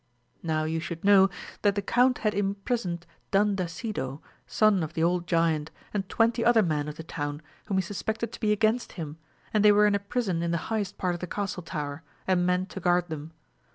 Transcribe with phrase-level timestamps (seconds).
[0.41, 1.29] Now you should know
[1.61, 6.63] that the Count had im prisoned Dandasido, son of the old giant, and twenty other
[6.63, 9.17] men of the town whom he suspected to be against him,
[9.53, 12.47] and they were in a prison in the highest part of the castle tower, and
[12.47, 13.33] men to guard them.